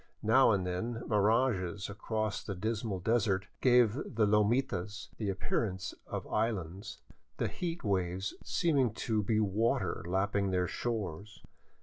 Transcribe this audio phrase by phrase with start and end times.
[0.23, 6.97] Now and then mirages across the dismal desert gave the lomitas the appearance of islands,
[7.37, 11.43] the heat waves seeming to be water lapping their shores.